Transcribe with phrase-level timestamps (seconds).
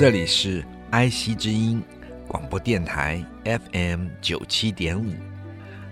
[0.00, 1.78] 这里是爱惜之音
[2.26, 5.12] 广播电台 FM 九七点五，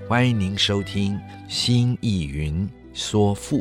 [0.09, 1.15] 欢迎您收听
[1.47, 3.59] 《新艺云说赋》，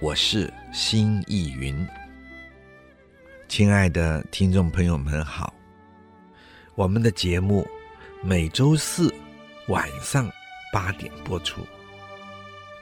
[0.00, 1.86] 我是新艺云。
[3.46, 5.54] 亲爱的听众朋友们好，
[6.74, 7.64] 我们的节目
[8.20, 9.14] 每周四
[9.68, 10.28] 晚上
[10.72, 11.60] 八点播出，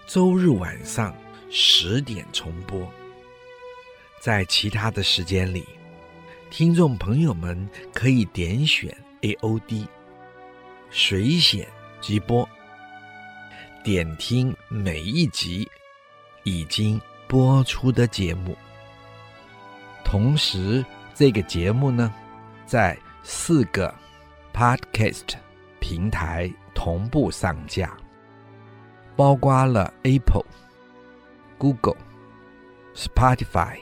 [0.07, 1.15] 周日晚上
[1.51, 2.91] 十点重播，
[4.23, 5.63] 在其他的时间里。
[6.51, 9.87] 听众朋友们可以点选 AOD
[10.91, 11.67] 水显
[12.01, 12.47] 直播，
[13.85, 15.69] 点听每一集
[16.43, 18.57] 已经播出的节目。
[20.05, 20.85] 同时，
[21.15, 22.13] 这个节目呢，
[22.67, 23.95] 在四个
[24.53, 25.35] Podcast
[25.79, 27.97] 平台同步上架，
[29.15, 30.45] 包括了 Apple、
[31.59, 31.97] Google、
[32.93, 33.79] Spotify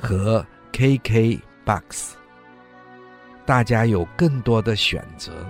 [0.00, 1.42] 和 KK。
[1.68, 2.14] Box，
[3.44, 5.44] 大家有更多的选择，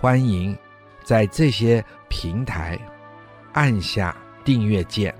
[0.00, 0.56] 欢迎
[1.04, 2.78] 在这些平台
[3.52, 4.16] 按下
[4.46, 5.14] 订阅键，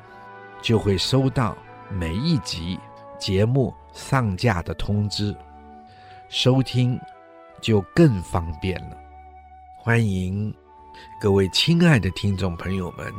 [0.62, 1.54] 就会收到
[1.90, 2.80] 每一集
[3.18, 5.36] 节目上架的通知，
[6.30, 6.98] 收听
[7.60, 8.96] 就更方便了。
[9.76, 10.50] 欢迎
[11.20, 13.12] 各位亲爱的听众朋友们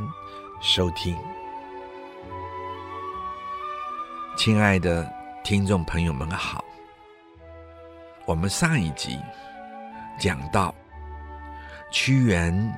[0.60, 1.16] 收听，
[4.36, 5.19] 亲爱的。
[5.42, 6.64] 听众朋友们好，
[8.24, 9.18] 我们上一集
[10.18, 10.72] 讲到
[11.90, 12.72] 屈原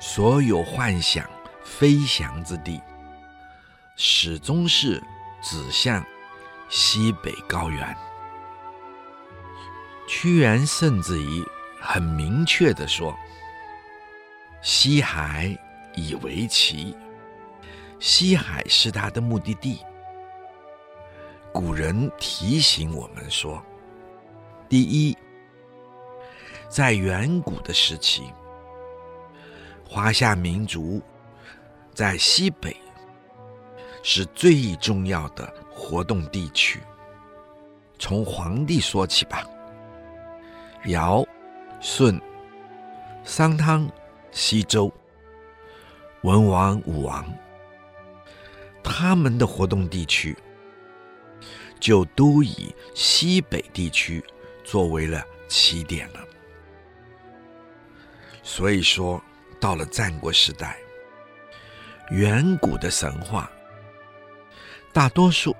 [0.00, 1.28] 所有幻想
[1.64, 2.80] 飞翔之地，
[3.96, 5.02] 始终是
[5.42, 6.02] 指向
[6.70, 7.96] 西北高原。
[10.06, 11.44] 屈原甚至于
[11.78, 13.14] 很明确地说
[14.62, 15.54] ：“西海
[15.94, 16.96] 以为奇，
[17.98, 19.84] 西海是他的目的地。”
[21.58, 23.60] 古人提醒我们说：
[24.68, 25.18] 第一，
[26.68, 28.32] 在远古的时期，
[29.84, 31.02] 华夏民族
[31.92, 32.76] 在西北
[34.04, 36.80] 是最重要的活动地区。
[37.98, 39.44] 从皇帝说起吧，
[40.84, 41.26] 尧、
[41.80, 42.20] 舜、
[43.24, 43.90] 商汤、
[44.30, 44.92] 西周、
[46.22, 47.26] 文王、武王，
[48.80, 50.38] 他们的活动地区。
[51.80, 54.22] 就都以西北地区
[54.64, 56.24] 作为了起点了。
[58.42, 59.22] 所以说，
[59.60, 60.78] 到了战国时代，
[62.10, 63.50] 远古的神话，
[64.92, 65.54] 大多数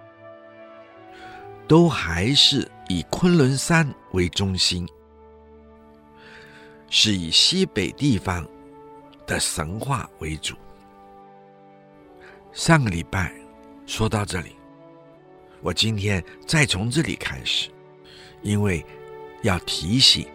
[1.66, 4.88] 都还是以昆仑山为中心，
[6.88, 8.48] 是以西北地方
[9.26, 10.56] 的神话为主。
[12.52, 13.32] 上个礼拜
[13.86, 14.57] 说到这里。
[15.60, 17.68] 我今天再从这里开始，
[18.42, 18.84] 因为
[19.42, 20.26] 要提醒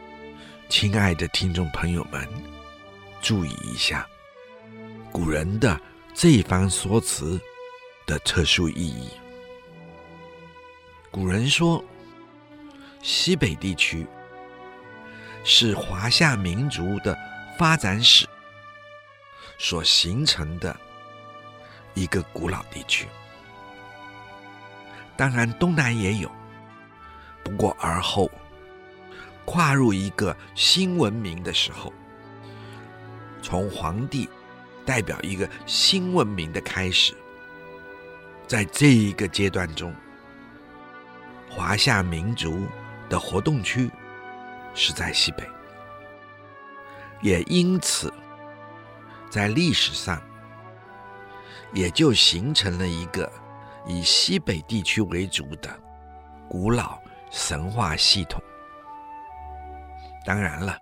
[0.70, 2.28] 亲爱的听众朋友们
[3.22, 4.08] 注意一下
[5.12, 5.80] 古人的
[6.14, 7.40] 这一番说辞
[8.06, 9.10] 的特殊意义。
[11.10, 11.84] 古人说，
[13.02, 14.06] 西北地区
[15.44, 17.18] 是华夏民族的
[17.58, 18.28] 发展史
[19.58, 20.76] 所形成的
[21.94, 23.08] 一个古老地区。
[25.16, 26.32] 当然，东南也有，
[27.44, 28.30] 不过而后
[29.46, 31.94] 跨入一个新文明的时候，
[33.42, 34.28] 从黄帝
[34.86, 37.14] 代表一个新文明的开始，
[38.48, 39.94] 在这一个阶段中，
[41.50, 42.66] 华夏民族
[43.08, 43.92] 的活动区
[44.74, 45.48] 是在西北，
[47.22, 48.12] 也因此
[49.30, 50.20] 在历史上
[51.72, 53.32] 也就形成了一个。
[53.86, 55.70] 以西北地区为主的
[56.50, 57.00] 古老
[57.30, 58.42] 神话系统，
[60.26, 60.78] 当然了，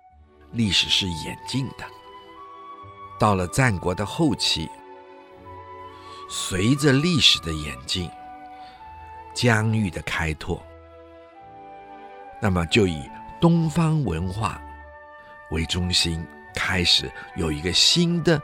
[0.52, 1.84] 历史是演进的。
[3.18, 4.68] 到了战国的后期，
[6.28, 8.10] 随着历史的演进、
[9.34, 10.60] 疆域的开拓，
[12.40, 13.08] 那么就以
[13.40, 14.60] 东方文化
[15.50, 18.40] 为中心，开始有一个新的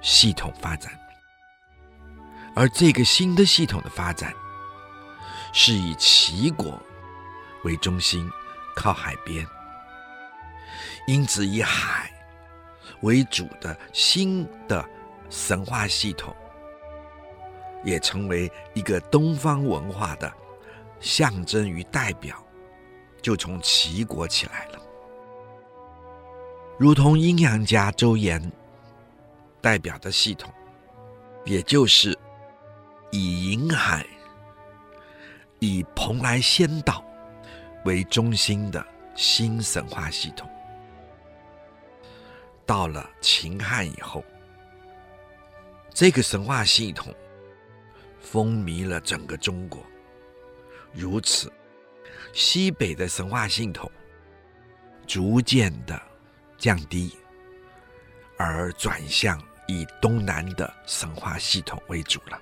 [0.00, 0.92] 系统发展。
[2.54, 4.32] 而这个新的系统的发展，
[5.52, 6.80] 是以齐国
[7.64, 8.30] 为中心，
[8.76, 9.44] 靠海边，
[11.08, 12.10] 因此以海
[13.00, 14.88] 为主的新的
[15.28, 16.34] 神话系统，
[17.82, 20.32] 也成为一个东方文化的
[21.00, 22.40] 象征与代表，
[23.20, 24.78] 就从齐国起来了。
[26.78, 28.52] 如同阴阳家周延
[29.60, 30.52] 代表的系统，
[31.44, 32.16] 也就是。
[33.16, 34.04] 以银海、
[35.60, 37.04] 以蓬莱仙岛
[37.84, 38.84] 为中心的
[39.14, 40.50] 新神话系统，
[42.66, 44.24] 到了秦汉以后，
[45.90, 47.14] 这个神话系统
[48.18, 49.80] 风靡了整个中国。
[50.92, 51.52] 如此，
[52.32, 53.88] 西北的神话系统
[55.06, 56.02] 逐渐的
[56.58, 57.16] 降低，
[58.36, 62.40] 而转向以东南的神话系统为主了。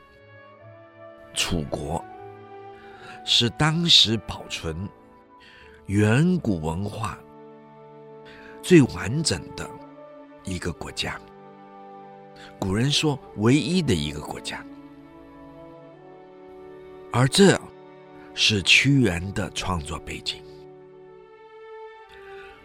[1.34, 2.04] 楚国
[3.24, 4.88] 是当时保存
[5.86, 7.18] 远古文化
[8.62, 9.68] 最完整的
[10.44, 11.20] 一个国家。
[12.58, 14.64] 古人说，唯一的一个国家。
[17.12, 17.60] 而这
[18.34, 20.42] 是屈原的创作背景，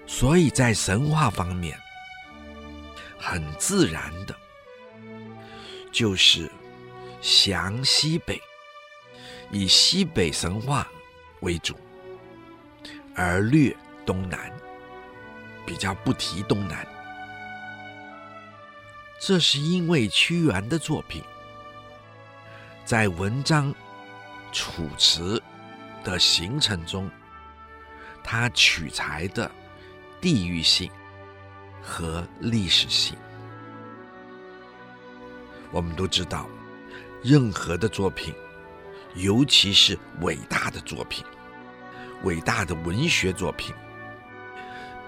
[0.05, 1.77] 所以在神话方面，
[3.17, 4.35] 很自然的，
[5.91, 6.49] 就是
[7.21, 8.39] 降西北。
[9.51, 10.87] 以西北神话
[11.39, 11.75] 为主，
[13.15, 14.51] 而略东南，
[15.65, 16.85] 比较不提东南。
[19.19, 21.23] 这是因为屈原的作品
[22.85, 23.73] 在文章、
[24.51, 25.41] 楚辞
[26.03, 27.09] 的形成中，
[28.23, 29.49] 他取材的
[30.21, 30.91] 地域性
[31.81, 33.17] 和历史性。
[35.71, 36.47] 我们都知道，
[37.23, 38.33] 任何的作品。
[39.15, 41.25] 尤其是伟大的作品，
[42.23, 43.73] 伟大的文学作品，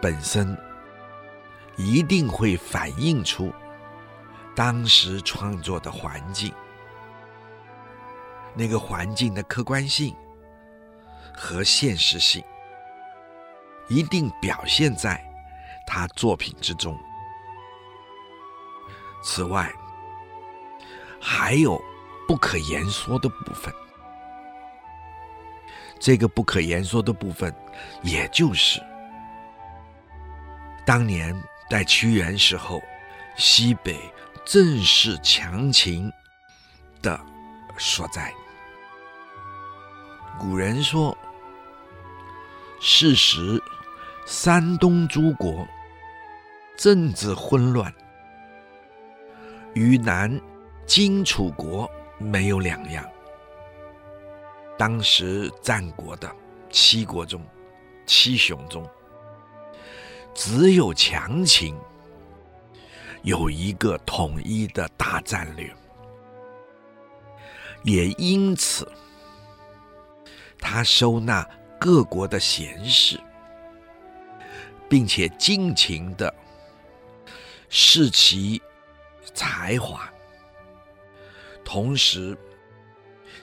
[0.02, 0.58] 本身
[1.76, 3.54] 一定会反映出
[4.56, 6.52] 当时创作的环境，
[8.56, 10.16] 那个环境的客观性
[11.36, 12.44] 和现实性，
[13.88, 15.24] 一定表现在
[15.86, 16.98] 他作品之中。
[19.22, 19.72] 此外，
[21.22, 21.80] 还有
[22.28, 23.74] 不可言说的部分。
[26.00, 27.54] 这个不可言说的部分，
[28.02, 28.82] 也就是
[30.86, 31.36] 当年
[31.70, 32.82] 在屈原时候，
[33.36, 34.00] 西北
[34.46, 36.12] 正是强秦
[37.02, 37.20] 的
[37.78, 38.34] 所在。
[40.40, 41.16] 古人说
[42.80, 43.62] ：“事实
[44.26, 45.68] 山东诸国
[46.78, 47.94] 政治混乱，
[49.74, 50.40] 与南
[50.86, 53.06] 荆楚国没有两样。”
[54.80, 56.36] 当时战国的
[56.70, 57.46] 七国中，
[58.06, 58.90] 七雄中，
[60.34, 61.78] 只有强秦
[63.24, 65.70] 有一个统一的大战略，
[67.84, 68.90] 也因此，
[70.58, 71.46] 他收纳
[71.78, 73.20] 各国的贤士，
[74.88, 76.34] 并且尽情的
[77.68, 78.62] 视其
[79.34, 80.10] 才华，
[81.66, 82.38] 同时。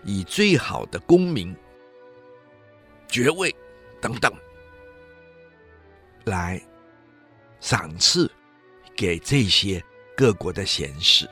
[0.08, 1.54] 以最好的功名、
[3.08, 3.52] 爵位
[4.00, 4.32] 等等
[6.25, 6.62] 来
[7.58, 8.30] 赏赐
[8.94, 9.82] 给这些
[10.16, 11.28] 各国的贤士，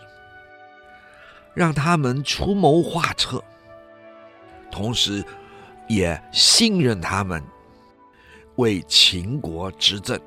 [1.54, 3.40] 让他们出谋划策，
[4.72, 5.24] 同时
[5.88, 7.40] 也信任他们
[8.56, 10.20] 为秦国执政，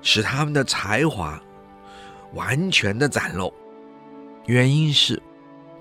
[0.00, 1.38] 使他们的才华
[2.32, 3.52] 完全的展露。
[4.46, 5.22] 原因是。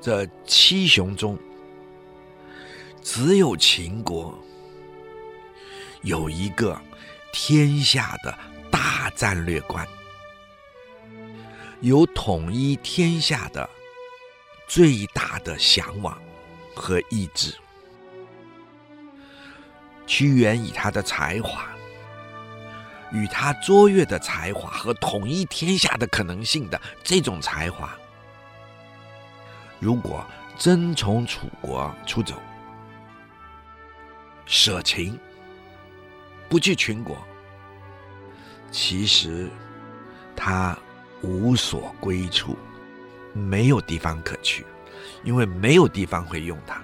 [0.06, 1.36] 这七雄中，
[3.02, 4.38] 只有秦国
[6.04, 6.80] 有一个
[7.34, 8.38] 天下的
[8.70, 9.84] 大战略观，
[11.82, 13.68] 有统一天下的
[14.68, 16.22] 最大的向往
[16.76, 17.52] 和意志。
[20.06, 21.68] 屈原以他的才华，
[23.12, 27.98] 与他卓越的才华和统一天下的可能性的这种才华。
[29.80, 30.26] 如果
[30.58, 32.36] 真从楚国出走，
[34.46, 35.20] 舍秦，
[36.48, 37.18] 不去秦国，
[38.72, 39.50] 其实
[40.36, 40.78] 他
[41.22, 42.58] 无所归处，
[43.34, 44.66] 没有地方可去，
[45.24, 46.82] 因为没有地方会用他。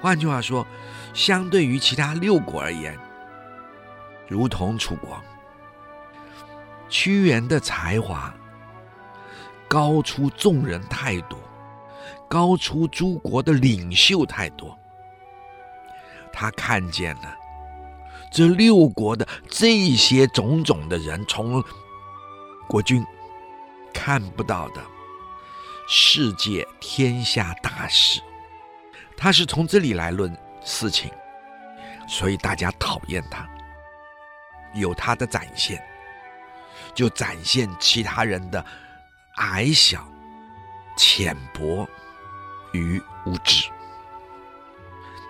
[0.00, 0.66] 换句话说，
[1.14, 2.98] 相对于其他六国而言，
[4.28, 5.22] 如同楚国，
[6.88, 8.34] 屈原的才华
[9.68, 11.38] 高出众人太多，
[12.28, 14.76] 高出诸国的领袖太多。
[16.32, 17.36] 他看见了
[18.30, 21.62] 这六国的这些种种的人，从
[22.68, 23.04] 国君
[23.94, 24.84] 看不到的
[25.88, 28.20] 世界天下大事，
[29.16, 31.10] 他是从这里来论事情，
[32.06, 33.48] 所以大家讨厌他。
[34.74, 35.82] 有他的展现，
[36.94, 38.62] 就展现其他人的
[39.36, 40.06] 矮小、
[40.96, 41.88] 浅薄
[42.72, 43.68] 与无知。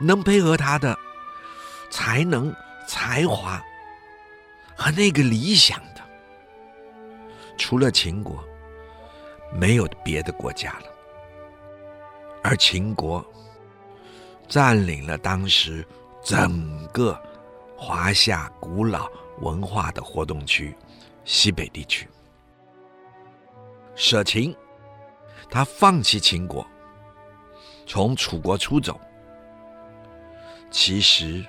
[0.00, 0.98] 能配合他的
[1.90, 2.54] 才能、
[2.86, 3.62] 才华
[4.76, 6.02] 和那个理想的，
[7.56, 8.44] 除了秦国，
[9.52, 10.86] 没有别的国家了。
[12.42, 13.24] 而秦国
[14.46, 15.84] 占领了当时
[16.22, 17.18] 整个
[17.76, 19.10] 华夏古老
[19.40, 20.76] 文化的活动区，
[21.24, 22.06] 西北地区。
[23.96, 24.54] 舍秦，
[25.50, 26.64] 他放弃秦国，
[27.86, 29.00] 从楚国出走。
[30.70, 31.42] 其实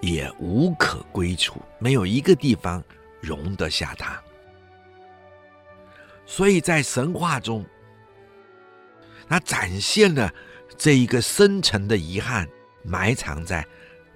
[0.00, 2.82] 也无可归处，没有一个地方
[3.20, 4.22] 容得下他。
[6.24, 7.66] 所以在神话中，
[9.28, 10.32] 他展现了
[10.78, 12.48] 这一个深沉的遗憾，
[12.84, 13.66] 埋藏在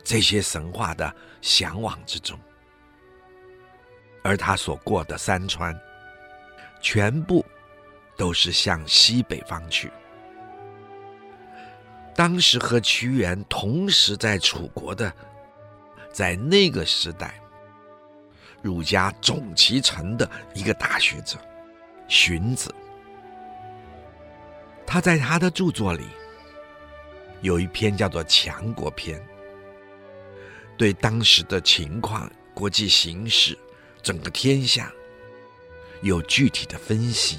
[0.05, 1.12] 这些神话的
[1.43, 2.38] 向往之中。
[4.23, 5.76] 而他所过的山川，
[6.85, 7.43] 全部
[8.14, 9.91] 都是向西北方去。
[12.14, 15.11] 当时和屈原同时在楚国的，
[16.12, 17.41] 在那个时代，
[18.61, 21.38] 儒家总其成的一个大学者，
[22.07, 22.73] 荀子。
[24.87, 26.05] 他在他的著作里
[27.41, 29.19] 有一篇叫做《强国篇》，
[30.76, 33.59] 对当时的情况、国际形势、
[34.03, 34.93] 整个天下
[36.03, 37.39] 有具体的分析。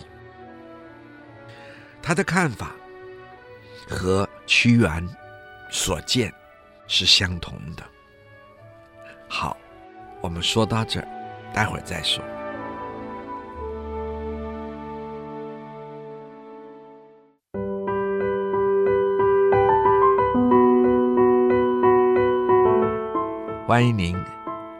[2.01, 2.71] 他的看法
[3.87, 5.07] 和屈原
[5.71, 6.33] 所见
[6.87, 7.83] 是相同的。
[9.27, 9.57] 好，
[10.21, 11.07] 我们说到这儿，
[11.53, 12.23] 待会儿再说。
[23.67, 24.15] 欢迎您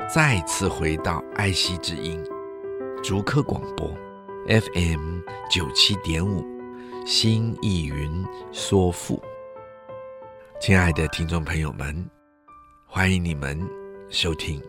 [0.08, 2.24] 再次回到爱惜之音
[3.08, 3.88] 竹科广播
[4.48, 6.44] FM 九七点五，
[7.06, 9.22] 新意云说赋。
[10.60, 12.10] 亲爱的听众朋友们，
[12.88, 13.62] 欢迎你们
[14.10, 14.60] 收听。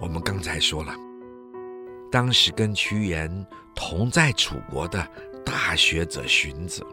[0.00, 0.94] 我们刚才说了，
[2.08, 5.04] 当时跟屈原同在楚国的
[5.44, 6.86] 大学者荀子，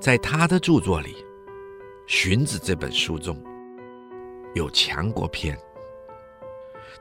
[0.00, 1.12] 在他的著作里，
[2.06, 3.36] 《荀子》这本书中
[4.54, 5.54] 有《强国篇》，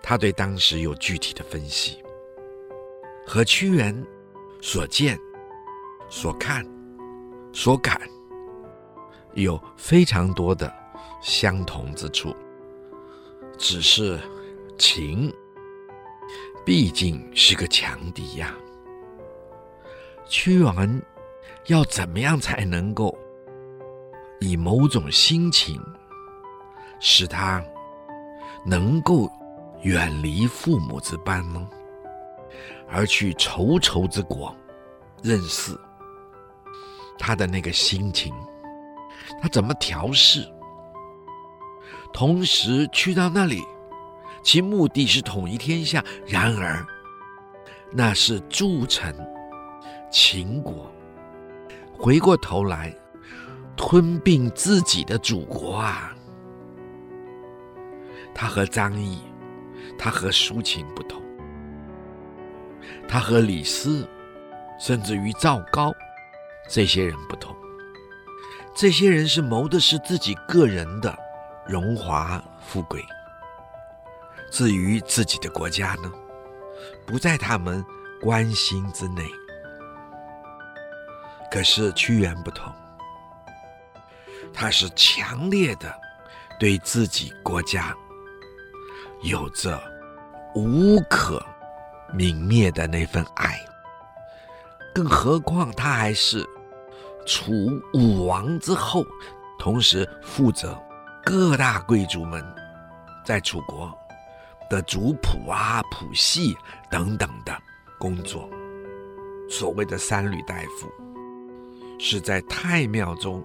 [0.02, 2.04] 他对当时有具体的分析，
[3.26, 4.06] 和屈原
[4.62, 5.18] 所见、
[6.10, 6.66] 所看、
[7.54, 8.02] 所感。
[9.36, 10.72] 有非常多的
[11.20, 12.36] 相同之处，
[13.58, 14.20] 只是
[14.78, 15.34] 秦
[16.64, 18.56] 毕竟是个强敌呀。
[20.28, 21.02] 屈原
[21.66, 23.18] 要怎么样才能够
[24.40, 25.82] 以某种心情，
[27.00, 27.64] 使他
[28.64, 29.28] 能够
[29.84, 31.68] 远离父母之邦呢？
[32.90, 34.56] 而去仇仇之国
[35.22, 35.78] 认识，
[37.18, 38.34] 他的那个心情。
[39.42, 40.48] 他怎么调试？
[42.14, 43.64] 同时去到那里，
[44.44, 46.04] 其目的是统一天下。
[46.26, 46.86] 然而，
[47.92, 49.14] 那是铸成
[50.12, 50.90] 秦国，
[51.98, 52.96] 回过头来
[53.76, 56.16] 吞并自己的祖国啊！
[58.36, 59.20] 他和张仪，
[60.04, 61.24] 他和抒情不同，
[63.08, 64.06] 他和李斯，
[64.78, 65.94] 甚至于赵高
[66.68, 67.56] 这些人不同。
[68.76, 71.18] 这些人是谋的是自己个人的
[71.66, 73.02] 荣华富贵，
[74.52, 76.12] 至于自己的国家呢，
[77.08, 77.82] 不在他们
[78.22, 79.26] 关心之内。
[81.50, 82.70] 可是屈原不同，
[84.52, 85.98] 他是强烈的
[86.60, 87.96] 对自己国家
[89.22, 89.82] 有着
[90.56, 91.44] 无可
[92.14, 93.60] 泯灭的那份爱，
[94.94, 96.48] 更何况他还是。
[97.26, 97.54] 楚
[97.94, 99.06] 武王之后，
[99.58, 100.78] 同时负责
[101.24, 102.44] 各大贵族们
[103.24, 103.98] 在楚国
[104.70, 106.54] 的族谱啊、谱系
[106.92, 107.58] 等等的
[107.98, 108.50] 工作。
[109.50, 110.92] 所谓的三闾大夫，
[111.98, 113.42] 是在太庙中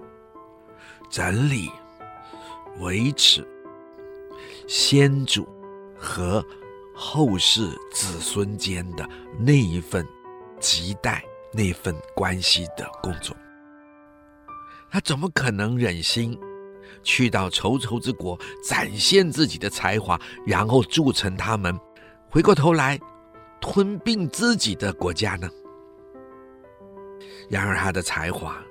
[1.09, 1.71] 整理、
[2.79, 3.47] 维持
[4.67, 5.47] 先祖
[5.97, 6.45] 和
[7.01, 10.05] 后世子孙间的那一份
[10.59, 13.33] 亟待那份关系的工作。
[14.91, 16.37] 他怎么可能忍心
[17.01, 18.37] 去到仇仇之国
[18.67, 21.79] 展现自己的才华，然后铸成他们，
[22.29, 22.99] 回过头来
[23.61, 25.49] 吞并自己的国家呢？
[27.47, 28.61] 然而他的才华，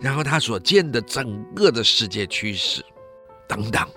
[0.00, 2.84] 然后他所见的整个的世界趋势，
[3.46, 3.88] 等等，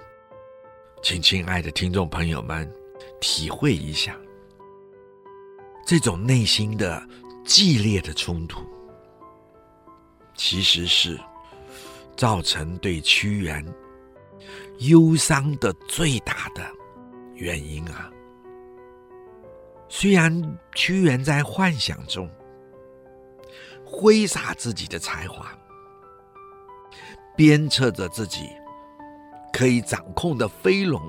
[1.01, 2.71] 请亲爱的听众朋友们
[3.21, 4.17] 体会一下，
[5.85, 7.01] 这种内心的
[7.45, 8.65] 激烈的冲突，
[10.35, 11.17] 其实是
[12.17, 13.63] 造成对屈原
[14.79, 16.67] 忧伤的最大的
[17.35, 18.11] 原因啊。
[19.87, 22.27] 虽然屈原在幻想中，
[23.85, 25.55] 挥洒自己的才华，
[27.37, 28.49] 鞭策着自己
[29.53, 30.99] 可以掌控的飞龙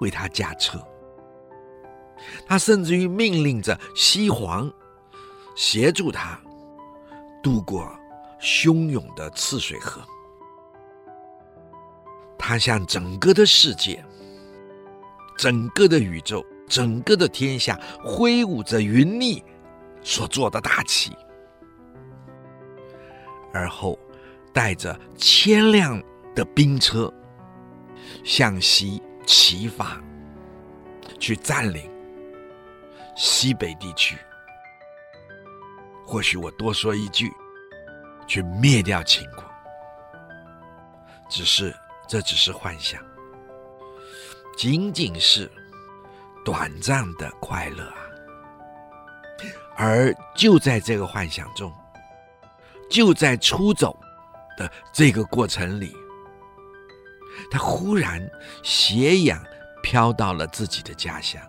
[0.00, 0.82] 为他驾车。
[2.46, 4.72] 他甚至于命令着西皇
[5.54, 6.40] 协助他
[7.42, 7.90] 渡过
[8.40, 10.00] 汹涌的赤水河。
[12.38, 14.04] 他向整个的世界、
[15.38, 19.42] 整个的宇宙、整个的天下挥舞着云霓
[20.02, 21.16] 所做的大旗。
[23.52, 23.98] 而后，
[24.52, 26.02] 带着千辆
[26.34, 27.12] 的兵车
[28.24, 30.02] 向西齐发，
[31.18, 31.88] 去占领
[33.14, 34.18] 西北地区。
[36.06, 37.32] 或许我多说一句，
[38.26, 39.44] 去灭掉秦国。
[41.28, 41.74] 只是，
[42.06, 43.02] 这只是幻想，
[44.56, 45.50] 仅仅是
[46.44, 47.96] 短暂的快乐啊！
[49.76, 51.72] 而就在这个幻想中。
[52.90, 53.98] 就在出走
[54.58, 55.96] 的这个过程里，
[57.50, 58.20] 他忽然
[58.62, 59.42] 斜阳
[59.82, 61.42] 飘到了自己的家乡，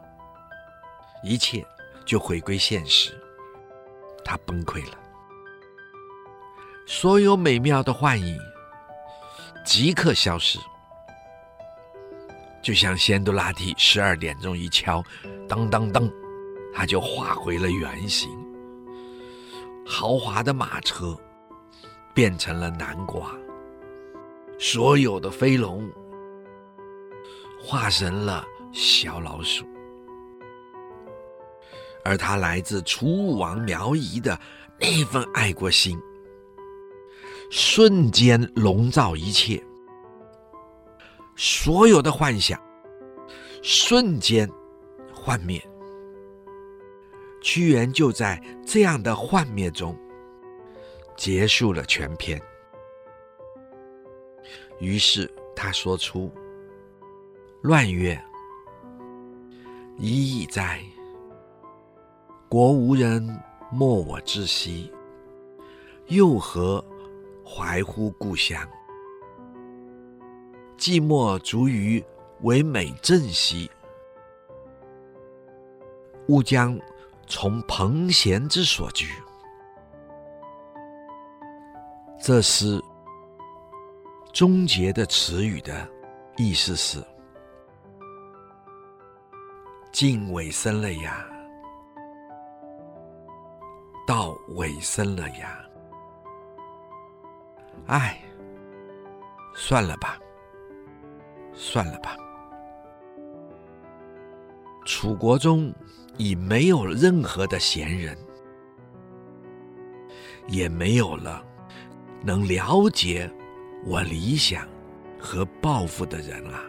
[1.25, 1.65] 一切
[2.05, 3.11] 就回归现实，
[4.23, 4.97] 他崩溃了，
[6.85, 8.39] 所有美妙的幻影
[9.65, 10.59] 即刻消失，
[12.61, 15.03] 就像仙度拉提十二点钟一敲，
[15.49, 16.09] 当当当，
[16.73, 18.29] 他就化回了原形，
[19.85, 21.17] 豪华的马车。
[22.13, 23.29] 变成了南瓜，
[24.57, 25.85] 所有的飞龙
[27.61, 29.67] 化成了小老鼠，
[32.05, 34.39] 而他来自楚武王苗裔的
[34.79, 35.99] 那份爱国心，
[37.51, 39.61] 瞬间笼罩一切，
[41.35, 42.61] 所有的幻想
[43.61, 44.49] 瞬间
[45.13, 45.61] 幻灭。
[47.41, 49.97] 屈原就在这样的幻灭中。
[51.17, 52.41] 结束了全篇，
[54.79, 56.29] 于是他说出
[57.63, 58.21] ：“乱曰，
[59.97, 60.83] 已矣哉！
[62.47, 64.91] 国无人，莫我知兮，
[66.07, 66.83] 又何
[67.43, 68.61] 怀乎故乡？
[70.77, 72.03] 寂寞足于
[72.41, 73.69] 为美政兮，
[76.27, 76.79] 吾将
[77.25, 79.07] 从彭贤之所居。”
[82.21, 82.81] 这诗
[84.31, 85.87] 终结的词语的
[86.37, 87.03] 意思是：
[89.91, 91.27] 近尾声了呀，
[94.05, 95.59] 到尾声了呀，
[97.87, 98.21] 哎，
[99.55, 100.19] 算了吧，
[101.53, 102.15] 算了吧。
[104.85, 105.73] 楚国中
[106.17, 108.15] 已没有任何的贤人，
[110.47, 111.43] 也没有了。
[112.21, 113.31] 能了解
[113.85, 114.67] 我理想
[115.19, 116.61] 和抱负的人啊，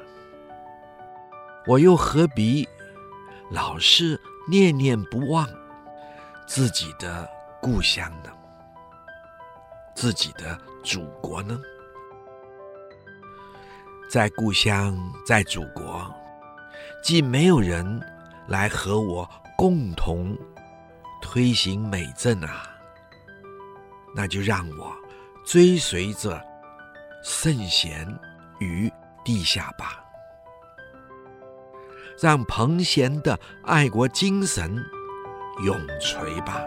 [1.67, 2.67] 我又何必
[3.51, 4.19] 老是
[4.49, 5.47] 念念不忘
[6.47, 7.29] 自己的
[7.61, 8.31] 故乡呢？
[9.95, 11.59] 自己的祖国呢？
[14.09, 16.09] 在故乡，在祖国，
[17.03, 18.01] 既没有人
[18.47, 20.37] 来和我共同
[21.21, 22.71] 推行美政啊，
[24.15, 24.95] 那就让我。
[25.45, 26.43] 追随着
[27.23, 28.05] 圣贤
[28.59, 28.93] 于
[29.25, 30.05] 地下吧，
[32.21, 34.85] 让彭贤的爱国精神
[35.65, 36.63] 永垂吧。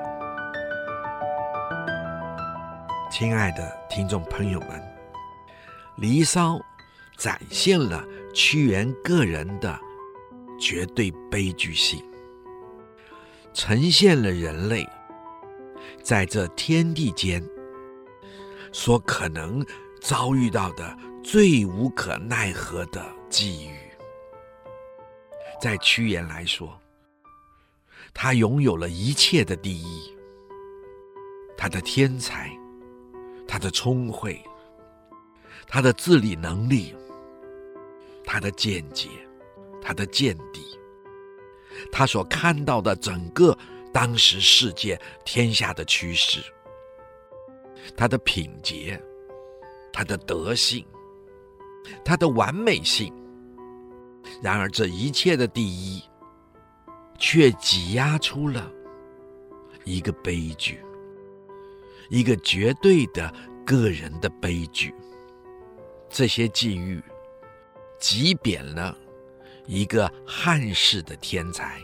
[3.12, 4.70] 亲爱的听众朋友们，
[5.98, 6.56] 《离骚》
[7.16, 9.80] 展现了屈原个人的
[10.60, 12.04] 绝对悲剧性，
[13.54, 14.88] 呈现了人类
[16.02, 17.44] 在这天地间。
[18.72, 19.66] 所可能
[20.00, 23.76] 遭遇到的最无可奈何的际遇，
[25.60, 26.79] 在屈原来说，
[28.22, 30.14] 他拥有了一切的第一，
[31.56, 32.52] 他的天才，
[33.48, 34.44] 他的聪慧，
[35.66, 36.94] 他的自理能力，
[38.26, 39.08] 他的见解，
[39.82, 40.78] 他的见地，
[41.94, 43.58] 他所看到的整个
[43.94, 46.42] 当时世界天下的趋势，
[47.96, 49.02] 他的品节，
[49.94, 50.86] 他的德性，
[52.04, 53.14] 他的完美性。
[54.44, 56.04] 然而，这一切的第一，
[57.20, 58.72] 却挤压出了
[59.84, 60.82] 一个悲剧。
[62.10, 63.32] 一个绝对的
[63.64, 64.96] 个人的悲剧，
[66.10, 67.00] 这些际遇
[68.00, 68.98] 挤扁了
[69.68, 71.80] 一个汉室的天才，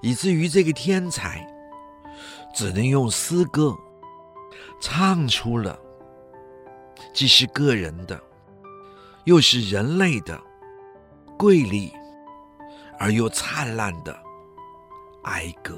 [0.00, 1.46] 以至于这个天才
[2.54, 3.76] 只能用诗歌
[4.80, 5.78] 唱出了
[7.12, 8.18] 既是个人的，
[9.24, 10.40] 又是人类的
[11.36, 11.92] 瑰丽
[13.00, 14.16] 而又灿烂的
[15.24, 15.76] 哀歌，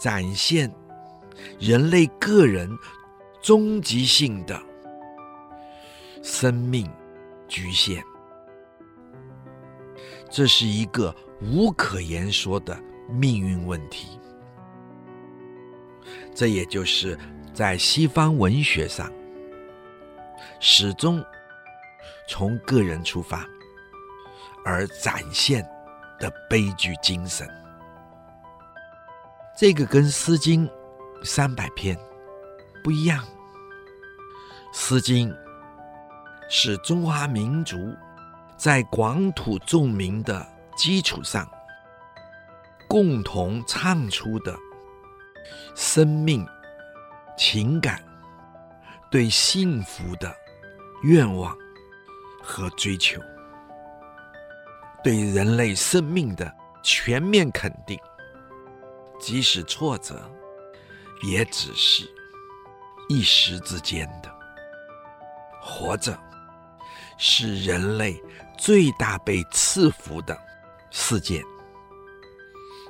[0.00, 0.68] 展现。
[1.60, 2.66] 人类个人
[3.42, 4.58] 终极性的
[6.22, 6.90] 生命
[7.46, 8.02] 局限，
[10.30, 12.74] 这是一个无可言说的
[13.10, 14.18] 命运问题。
[16.34, 17.18] 这也就是
[17.52, 19.12] 在西方文学上
[20.58, 21.22] 始终
[22.26, 23.46] 从个人出发
[24.66, 25.64] 而展现
[26.18, 27.48] 的悲剧精神。
[29.56, 30.68] 这个跟《诗经》
[31.24, 31.96] 三百篇
[32.82, 33.24] 不一样，
[34.72, 35.30] 《诗经》
[36.50, 37.96] 是中华民族
[38.56, 40.44] 在广土众民的
[40.76, 41.48] 基础上
[42.88, 44.54] 共同唱出的
[45.74, 46.46] 生命
[47.38, 48.02] 情感、
[49.10, 50.34] 对幸福的
[51.02, 51.56] 愿望
[52.42, 53.20] 和追求，
[55.06, 57.96] 对人类生命的全面肯定，
[59.20, 60.20] 即使挫折。
[61.22, 62.04] 也只是
[63.08, 64.28] 一时之间的。
[65.62, 66.18] 活着
[67.16, 68.20] 是人类
[68.58, 70.36] 最大被赐福的
[70.90, 71.40] 事件，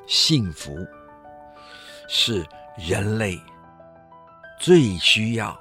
[0.07, 0.75] 幸福
[2.09, 2.43] 是
[2.79, 3.39] 人类
[4.59, 5.55] 最需要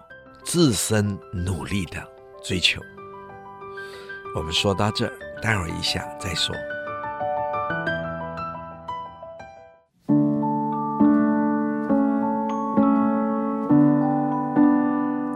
[0.45, 2.01] 自身努力的
[2.41, 2.81] 追求。
[4.33, 6.56] 我们说到这儿，待会儿一下再说。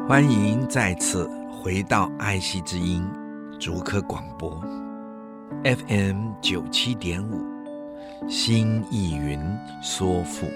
[0.08, 3.08] 欢迎再次回到爱惜之音
[3.60, 4.60] 竹科广播
[5.64, 7.46] FM 九七点五，
[8.28, 9.40] 新意云
[9.84, 10.48] 说赋。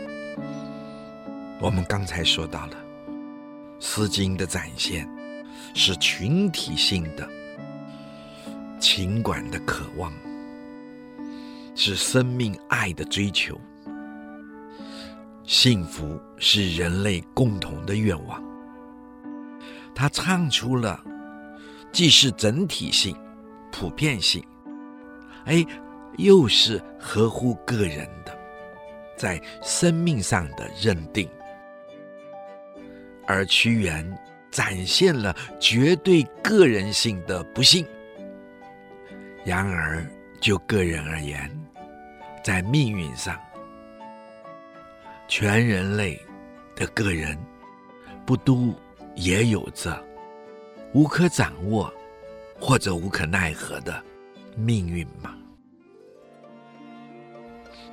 [1.62, 2.74] 我们刚才说到了
[3.80, 5.08] 《诗经》的展现
[5.76, 7.30] 是群体性的
[8.84, 10.12] 情感的渴望，
[11.74, 13.58] 是生命爱的追求，
[15.46, 18.43] 幸福是人类共同的愿望。
[19.96, 21.02] 他唱出了，
[21.93, 23.15] 既是整体性、
[23.72, 24.43] 普遍性，
[25.46, 25.65] 哎，
[26.17, 28.38] 又是合乎个人的，
[29.15, 31.30] 在生命上的认定。
[33.26, 34.06] 而屈原
[34.52, 37.88] 展现了绝对个人性的不幸。
[39.46, 40.06] 然而，
[40.40, 41.52] 就个人而言，
[42.44, 43.38] 在命运上，
[45.28, 46.20] 全人类
[46.76, 47.38] 的个人
[48.26, 48.74] 不都
[49.16, 50.02] 也有着
[50.94, 51.94] 无可掌握
[52.60, 54.02] 或者无可奈何的
[54.56, 55.36] 命运吗？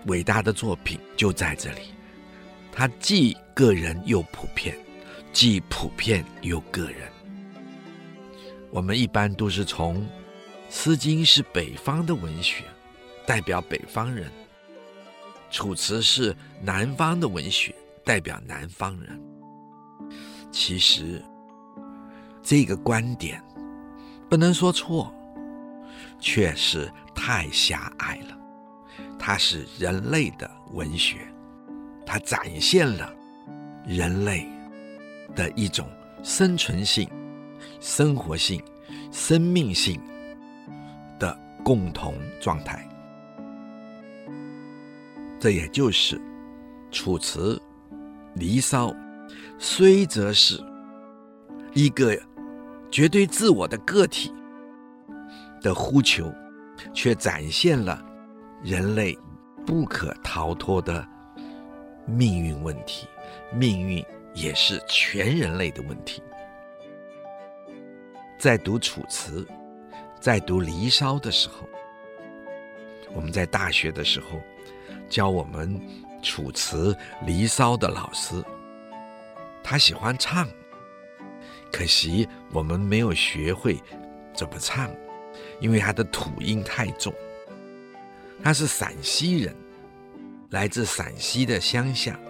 [0.07, 1.93] 伟大的作品就在这里，
[2.71, 4.77] 它既个人又普遍，
[5.33, 7.11] 既普遍又个人。
[8.71, 9.97] 我们一般都是从
[10.73, 12.65] 《诗经》是北方的文学，
[13.27, 14.29] 代表北方人；
[15.51, 19.21] 《楚辞》是南方的文学，代表南方人。
[20.53, 21.21] 其实，
[22.41, 23.43] 这个观点
[24.29, 25.13] 不能说错，
[26.21, 28.39] 却是太狭隘了。
[29.19, 31.27] 它是人类的文学，
[32.07, 33.13] 它展现了
[33.85, 34.49] 人类
[35.35, 35.91] 的一种
[36.23, 37.11] 生存性、
[37.81, 38.63] 生活性、
[39.11, 40.01] 生命性
[41.65, 42.87] 共同状态。
[45.39, 46.17] 这也就是
[46.91, 47.55] 《楚辞》
[48.35, 48.89] 《离骚》。
[49.59, 50.59] 虽则是
[51.75, 52.19] 一个
[52.91, 54.33] 绝对自我的个体
[55.61, 56.33] 的呼求，
[56.95, 58.03] 却展现了
[58.63, 59.17] 人类
[59.67, 61.07] 不可逃脱的
[62.07, 63.07] 命运问题。
[63.53, 66.23] 命运也是全人类的问题。
[68.39, 69.43] 在读《楚辞》、
[70.21, 71.67] 在读《离骚》的时候，
[73.15, 74.39] 我们在大学的时候
[75.09, 75.81] 教我们
[76.23, 76.93] 楚辞
[77.25, 78.35] 《离骚》的老师，
[79.63, 80.47] 他喜欢唱，
[81.73, 83.81] 可惜我们没有学会
[84.35, 84.91] 怎么唱，
[85.59, 87.15] 因为他的吐音太重。
[88.43, 89.57] 他是陕西人，
[90.51, 92.21] 来自陕西的乡下，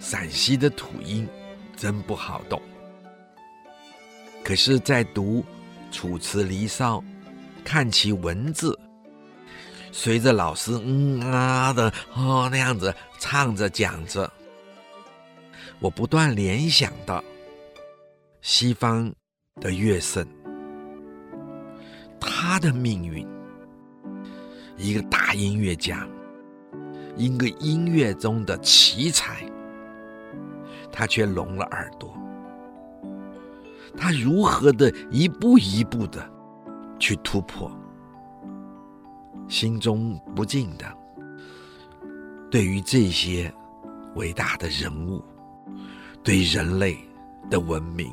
[0.00, 1.28] 陕西的吐音
[1.76, 2.60] 真不好懂。
[4.42, 5.40] 可是，在读
[5.90, 6.98] 《楚辞·离骚》，
[7.64, 8.78] 看其文字。
[9.92, 14.30] 随着老师嗯啊的哦那样子唱着讲着，
[15.78, 17.22] 我不断联想到
[18.42, 19.12] 西方
[19.60, 20.26] 的乐圣，
[22.20, 23.26] 他的命运，
[24.76, 26.06] 一个大音乐家，
[27.16, 29.50] 一个音乐中的奇才，
[30.92, 32.15] 他却聋了耳朵，
[33.96, 36.28] 他如何的一步一步的
[36.98, 37.70] 去突破？
[39.48, 40.84] 心中不禁的，
[42.50, 43.52] 对于这些
[44.16, 45.22] 伟大的人物，
[46.22, 46.98] 对人类
[47.48, 48.12] 的文明，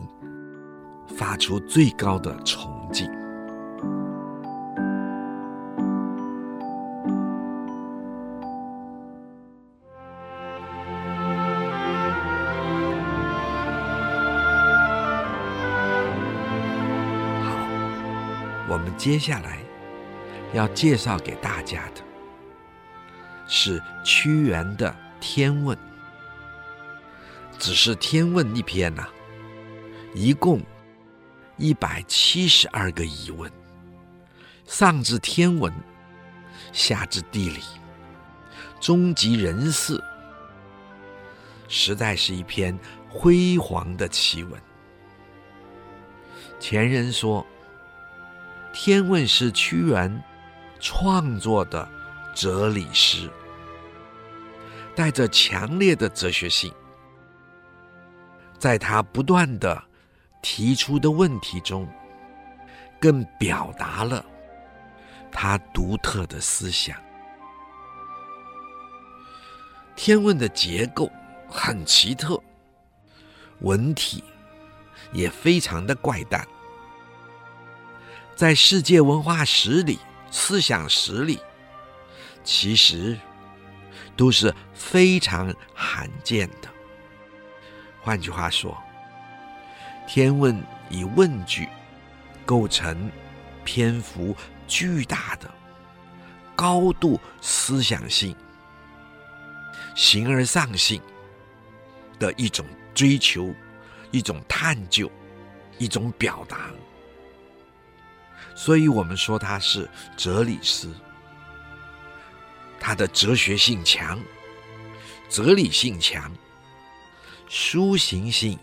[1.08, 3.10] 发出最高的崇敬。
[19.04, 19.60] 接下来。
[20.54, 22.02] 要介绍给大家的
[23.48, 24.90] 是屈原的
[25.20, 25.76] 《天问》，
[27.60, 29.06] 只是《天问》一篇呐、
[30.14, 30.62] 一共
[31.58, 33.52] 一百七十二个疑问，
[34.68, 35.74] 上至天文，
[36.72, 37.62] 下至地理，
[38.80, 40.02] 中及人事，
[41.68, 42.78] 实在是一篇
[43.10, 44.62] 辉煌的奇文。
[46.60, 47.42] 前人说，
[48.74, 50.22] 《天问》是屈原。
[50.86, 51.90] 创作的
[52.36, 53.30] 哲理诗，
[54.94, 56.74] 带着强烈的哲学性，
[58.60, 59.82] 在他不断的
[60.42, 61.88] 提出的问题中，
[63.00, 64.26] 更表达了
[65.32, 67.02] 他独特的思想。
[69.96, 71.10] 天问的结构
[71.48, 72.38] 很奇特，
[73.62, 74.22] 文体
[75.14, 76.46] 也非常的怪诞，
[78.36, 80.00] 在世界文化史里。
[80.36, 81.40] 思想史里，
[82.44, 83.16] 其实
[84.18, 86.68] 都是非常罕见的。
[88.02, 88.76] 换句话说，
[90.08, 91.70] 天问以问句
[92.48, 93.12] 构成
[93.64, 94.36] 篇幅
[94.68, 95.48] 巨大的、
[96.56, 98.36] 高度思想性、
[99.96, 101.00] 形而上性
[102.18, 102.66] 的一种
[102.96, 103.54] 追求、
[104.10, 105.08] 一种探究、
[105.78, 106.72] 一种表达。
[108.56, 110.88] 所以我们说它是哲理诗，
[112.80, 114.20] 它的哲学性强，
[115.28, 116.32] 哲理性强，
[117.50, 118.58] 抒情性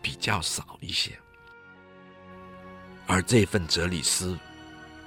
[0.00, 1.12] 比较少一些。
[3.06, 4.32] 而这份哲理诗，《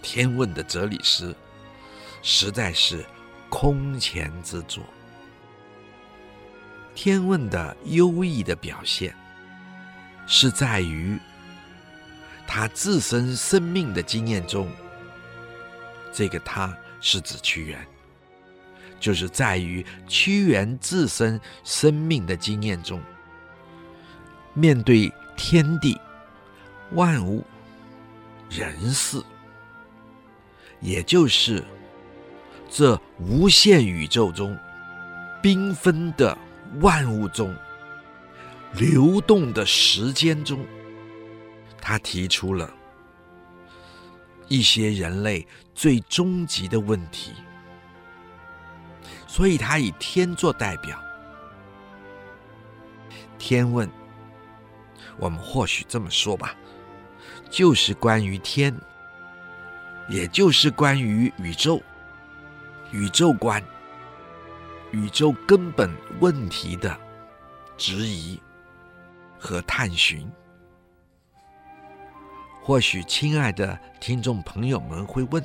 [0.02, 1.36] 天问》的哲理诗，
[2.22, 3.06] 实在是
[3.50, 4.84] 空前之作。
[6.94, 9.16] 《天问》的优异的表现，
[10.28, 11.20] 是在于。
[12.54, 14.70] 他自身生命的经验中，
[16.12, 17.88] 这个他是指屈原，
[19.00, 23.02] 就是在于屈原自身生命的经验中，
[24.54, 25.98] 面对天地
[26.92, 27.42] 万物
[28.50, 29.24] 人事，
[30.82, 31.64] 也就是
[32.70, 34.60] 这无限宇宙中
[35.42, 36.38] 缤纷的
[36.82, 37.56] 万物中，
[38.74, 40.60] 流动的时间中。
[41.82, 42.72] 他提出了
[44.48, 47.34] 一些人类最终极的问题，
[49.28, 50.98] 所以他以天作代表。
[53.38, 53.90] 天问，
[55.18, 56.56] 我们或许这么说吧，
[57.50, 58.74] 就是关于天，
[60.08, 61.82] 也就是关于宇宙、
[62.92, 63.64] 宇宙观、
[64.92, 66.96] 宇宙根本问题的
[67.78, 68.40] 质疑
[69.40, 70.32] 和探寻。
[72.64, 75.44] 或许，亲爱的听众朋友们会问：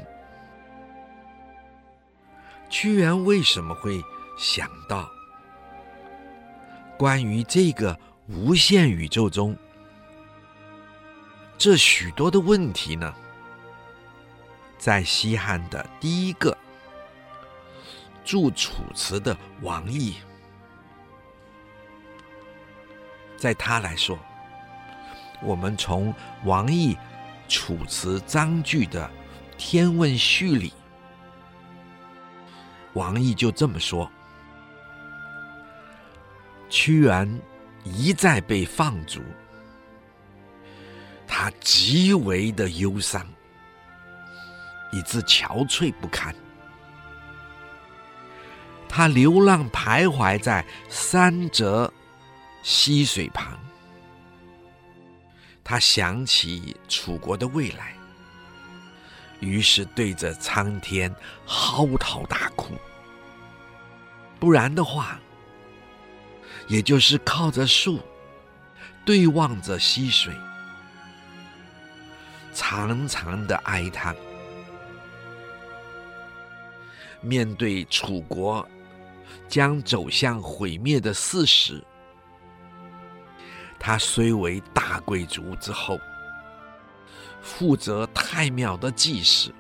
[2.68, 4.02] 屈原为什么会
[4.38, 5.09] 想到
[6.98, 7.98] 关于这个
[8.29, 9.57] 无限宇宙中
[11.57, 13.14] 这许多的问题呢？
[14.76, 16.57] 在西汉的第一个
[18.24, 20.16] 著《楚辞》的王逸，
[23.38, 24.18] 在他来说。
[25.42, 26.94] 我们从王逸
[27.49, 29.05] 《楚辞》章句的
[29.59, 30.72] 《天问序》里，
[32.94, 34.11] 王逸就这么说
[36.68, 37.40] ：“屈原
[37.85, 39.22] 一再被放逐，
[41.27, 43.25] 他极为的忧伤，
[44.92, 46.35] 以致憔悴不堪。
[48.88, 51.92] 他流浪徘徊在三泽
[52.62, 53.59] 溪水旁，
[55.68, 57.96] 他想起楚国的未来，
[59.40, 61.12] 于是对着苍天
[61.44, 62.76] 嚎啕大哭。
[64.38, 65.18] 不然的话，
[66.68, 67.98] 也就是靠着树，
[69.05, 70.33] 对望着溪水，
[72.55, 74.14] 长长的哀叹。
[77.20, 78.64] 面对楚国
[79.48, 81.83] 将走向毁灭的事实，
[83.87, 85.96] 他虽为大贵族之后，
[87.40, 89.55] 负责太庙的祭祀，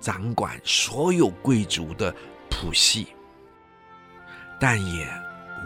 [0.00, 2.10] 掌管所有贵族的
[2.48, 3.08] 谱系，
[4.58, 5.06] 但也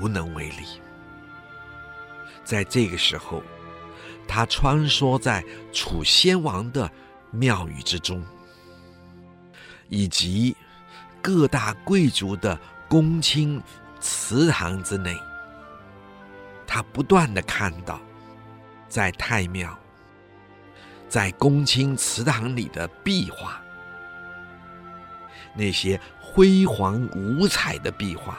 [0.01, 0.65] 无能为力。
[2.43, 3.41] 在这个时候，
[4.27, 5.41] 他穿梭在
[5.73, 6.91] 楚先王的
[7.31, 8.21] 庙宇之中，
[9.89, 10.57] 以及
[11.23, 13.63] 各大贵族的公卿
[14.01, 15.17] 祠堂之内，
[16.75, 18.01] 他不断的看到，
[18.89, 19.79] 在太庙、
[21.07, 23.61] 在公卿祠堂里的壁画，
[25.55, 28.39] 那些辉煌五彩的壁画，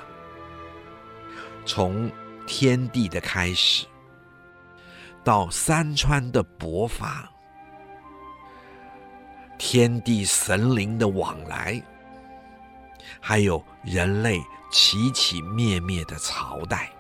[1.64, 2.12] 从
[2.48, 3.86] 天地的开始，
[5.24, 7.30] 到山川的勃发，
[9.60, 11.80] 天地神灵的往来。
[13.22, 14.42] 还有人类
[14.72, 16.92] 起起灭灭的朝代，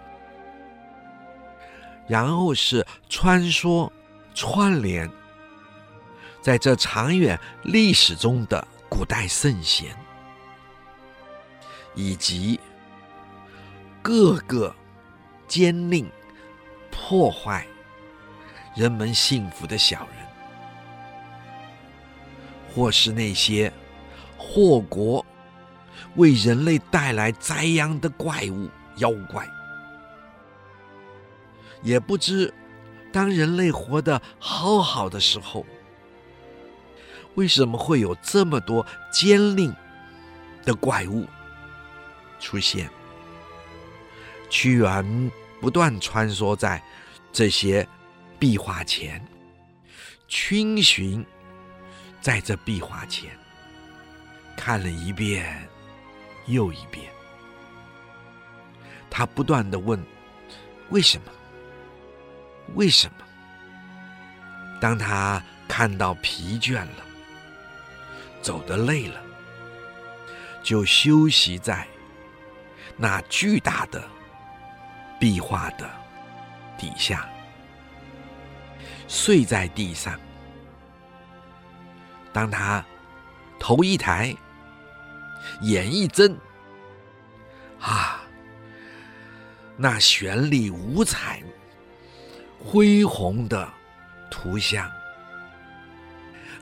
[2.08, 3.90] 然后是穿梭、
[4.34, 5.10] 串联，
[6.42, 9.96] 在这长远历史中的古代圣贤，
[11.96, 12.60] 以及
[14.02, 14.76] 各个
[15.48, 16.06] 奸佞
[16.92, 17.66] 破坏
[18.76, 20.28] 人们幸福的小人，
[22.74, 23.72] 或是那些
[24.38, 25.26] 祸国。
[26.16, 29.48] 为人类带来灾殃的怪物妖怪，
[31.84, 32.52] 也不知
[33.12, 35.66] 当人类活得好好的时候，
[37.36, 39.72] 为什么会有这么多奸佞
[40.64, 41.28] 的怪物
[42.40, 42.90] 出现？
[44.50, 46.82] 屈原不断穿梭在
[47.32, 47.88] 这些
[48.40, 49.24] 壁画前，
[50.30, 51.26] 逡巡
[52.22, 53.30] 在这壁画前，
[54.58, 55.70] 看了一遍。
[56.48, 57.10] 又一遍，
[59.10, 59.98] 他不断的问
[60.92, 61.32] ：“为什么？
[62.76, 63.26] 为什么？”
[64.82, 67.04] 当他看到疲倦了，
[68.42, 69.22] 走得累了，
[70.62, 71.88] 就休息在
[72.98, 74.04] 那巨大的
[75.20, 75.90] 壁画的
[76.78, 77.30] 底下，
[79.08, 80.20] 睡在地上。
[82.34, 82.84] 当他
[83.60, 84.36] 头一抬，
[85.62, 86.38] 眼一睁，
[87.80, 88.22] 啊，
[89.78, 91.42] 那绚丽五彩、
[92.66, 93.72] 恢宏的
[94.32, 94.90] 图像，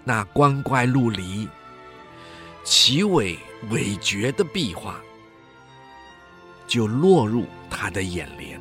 [0.03, 1.47] 那光怪陆离、
[2.63, 3.37] 奇伟
[3.69, 4.99] 伟绝的壁画，
[6.67, 8.59] 就落入他的眼帘。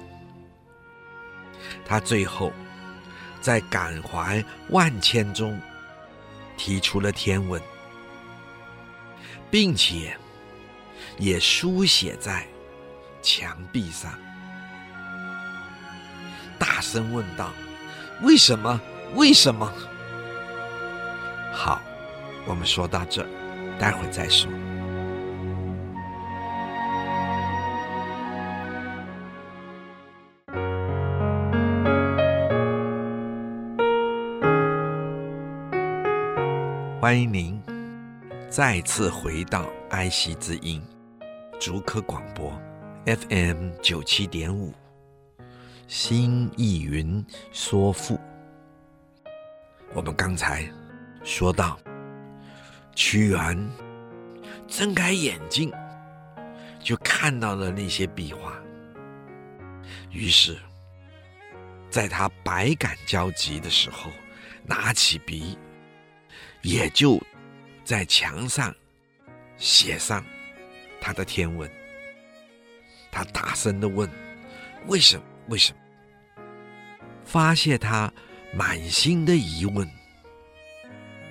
[1.85, 2.53] 他最后
[3.40, 5.61] 在感怀万千中，
[6.57, 7.61] 提出了天问。
[9.50, 10.16] 并且
[11.18, 12.46] 也书写在
[13.20, 14.16] 墙壁上，
[16.61, 17.51] 大声问道
[18.20, 18.79] ：“为什么？
[19.14, 19.73] 为什么？”
[21.51, 21.81] 好，
[22.46, 23.27] 我们说到这，
[23.79, 24.51] 待会再说。
[37.00, 37.58] 欢迎您。
[38.50, 40.83] 再次回到爱惜之音，
[41.61, 42.52] 竹科广播
[43.06, 44.75] ，FM 九七点五，
[45.92, 48.16] 新意云说赋。
[49.92, 50.64] 我们刚才
[51.24, 51.76] 说到，
[52.94, 53.70] 屈原
[54.68, 55.68] 睁开眼睛，
[56.78, 58.56] 就看到了那些壁画，
[60.12, 60.56] 于是，
[61.90, 64.12] 在他百感交集的时候，
[64.64, 65.58] 拿起笔，
[66.62, 67.20] 也就。
[67.82, 68.72] 在墙上
[69.56, 70.24] 写上
[71.00, 71.68] 他的天问，
[73.10, 74.08] 他大声的问
[74.86, 75.24] ：“为什么？
[75.48, 75.79] 为什么？”
[77.31, 78.12] 发泄他
[78.52, 79.88] 满心的疑问、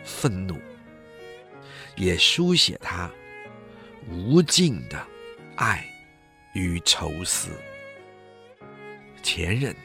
[0.06, 0.58] 愤怒，
[1.98, 3.12] 也书写他
[4.10, 4.98] 无尽的
[5.58, 5.86] 爱
[6.54, 7.50] 与愁思。
[9.22, 9.76] 前人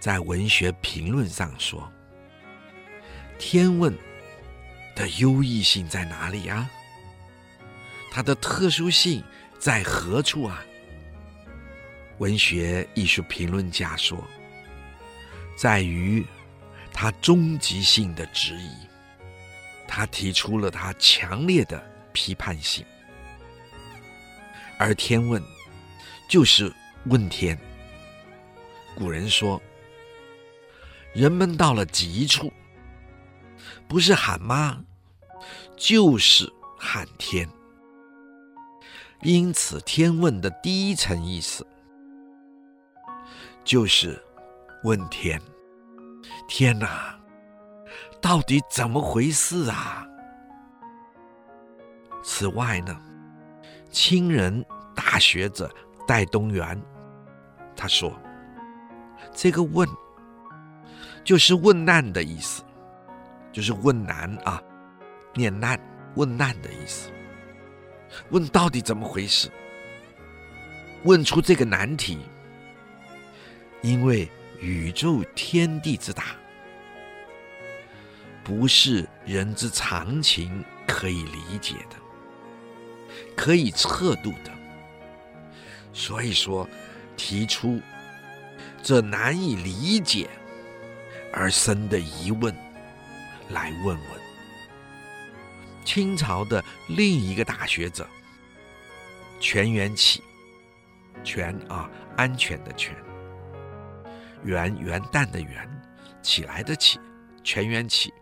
[0.00, 1.88] 在文学评论上说
[3.38, 3.96] ：“天问
[4.96, 6.68] 的优异性在哪里啊？
[8.10, 9.22] 它的特殊性
[9.60, 10.64] 在何处啊？”
[12.18, 14.26] 文学艺术评论家说
[15.60, 16.24] ：“在于
[16.90, 18.70] 他终极性的质疑，
[19.86, 21.78] 他提出了他强烈的
[22.14, 22.82] 批判性，
[24.78, 25.42] 而天问
[26.30, 26.72] 就是
[27.04, 27.58] 问天。
[28.94, 29.60] 古人说，
[31.12, 32.50] 人们到了极处，
[33.86, 34.82] 不是喊妈，
[35.76, 37.46] 就是喊天。
[39.20, 41.66] 因此，天问的第一层意思。”
[43.62, 44.18] 就是
[44.82, 45.40] 问天，
[46.48, 47.18] 天哪，
[48.20, 50.06] 到底怎么回事啊？
[52.22, 52.98] 此外呢，
[53.90, 54.64] 清人
[54.94, 55.70] 大学者
[56.06, 56.80] 戴东元
[57.76, 58.12] 他说，
[59.34, 59.86] 这个“问”
[61.24, 62.62] 就是问难的意思，
[63.52, 64.62] 就是问难啊，
[65.34, 65.78] 念难
[66.14, 67.10] 问难的意思。
[68.30, 69.50] 问到底怎么回事？
[71.04, 72.18] 问出这个难题。
[73.82, 74.30] 因为
[74.60, 76.36] 宇宙天地之大，
[78.44, 81.96] 不是人之常情可以理解的，
[83.34, 84.50] 可以测度的。
[85.92, 86.68] 所以说，
[87.16, 87.80] 提出
[88.82, 90.28] 这难以理解
[91.32, 92.54] 而生的疑问，
[93.48, 94.20] 来问问。
[95.84, 98.06] 清朝的另一个大学者
[99.40, 100.22] 全元起，
[101.24, 102.94] 全啊，安全的全。
[104.42, 105.68] 元元旦的元，
[106.22, 106.98] 起来的起，
[107.42, 108.12] 全元起。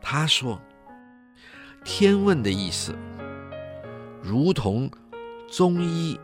[0.00, 0.60] 他说
[1.84, 2.94] ：“天问的意思，
[4.22, 4.90] 如同
[5.50, 6.18] 中医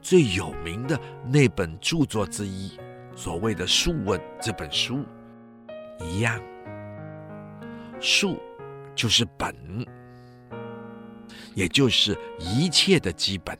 [0.00, 2.78] 最有名的那本著作之一，
[3.14, 5.04] 所谓的《素问》这本书
[5.98, 6.40] 一样。
[8.00, 8.38] 素
[8.94, 9.54] 就是本，
[11.54, 13.58] 也就是一切的基本、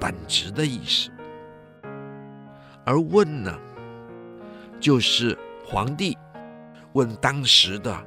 [0.00, 1.10] 本质的意思。”
[2.86, 3.58] 而问呢，
[4.80, 6.16] 就是皇帝
[6.92, 8.06] 问当时的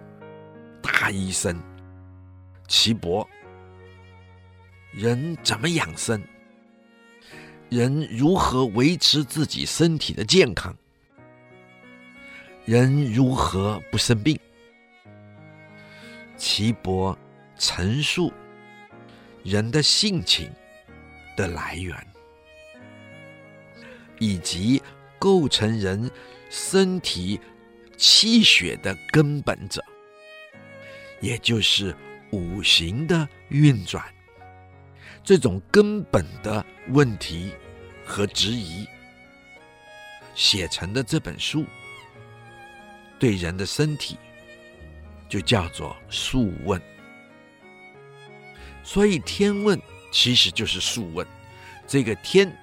[0.81, 1.61] 大医生
[2.65, 3.27] 岐伯：
[4.93, 6.23] 人怎么养生？
[7.67, 10.73] 人如何维持自己身体的健康？
[12.63, 14.39] 人如何不生病？
[16.37, 17.17] 岐伯
[17.57, 18.31] 陈述
[19.43, 20.49] 人的性情
[21.35, 21.93] 的来源。
[24.19, 24.81] 以及
[25.17, 26.09] 构成人
[26.49, 27.39] 身体
[27.97, 29.83] 气血的根本者，
[31.19, 31.95] 也就是
[32.31, 34.03] 五行的运转，
[35.23, 37.51] 这种根本的问题
[38.05, 38.85] 和质疑，
[40.35, 41.65] 写成的这本书，
[43.17, 44.17] 对人的身体
[45.27, 46.79] 就叫做《素问》。
[48.83, 49.79] 所以天问
[50.11, 51.25] 其实就是素问，
[51.87, 52.53] 这个天。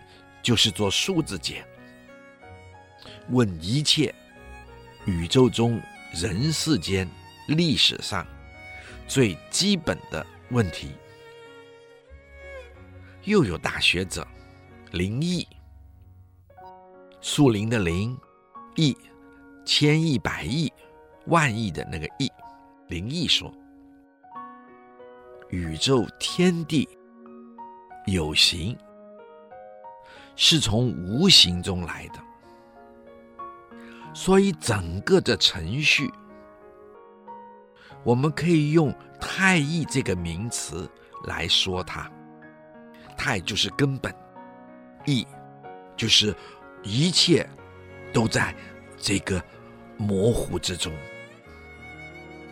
[0.46, 1.66] 就是做数字解，
[3.30, 4.14] 问一切
[5.04, 5.82] 宇宙中
[6.12, 7.08] 人世间
[7.48, 8.24] 历史上
[9.08, 10.90] 最基本的问题。
[13.24, 14.24] 又有大学者
[14.92, 15.44] 林毅，
[17.20, 18.16] 树林的林，
[18.76, 18.96] 毅，
[19.64, 20.72] 千亿百亿。
[21.26, 22.30] 万亿的那个亿，
[22.86, 23.52] 林毅说：
[25.50, 26.88] 宇宙天地
[28.06, 28.78] 有形。
[30.38, 32.20] 是从无形中来的，
[34.12, 36.12] 所以整个的程序，
[38.04, 40.88] 我们可以用“太易”这个名词
[41.24, 42.10] 来说它。
[43.16, 44.14] 太就是根本，
[45.06, 45.26] 易
[45.96, 46.36] 就是
[46.82, 47.48] 一切
[48.12, 48.54] 都在
[48.98, 49.42] 这个
[49.96, 50.92] 模糊之中，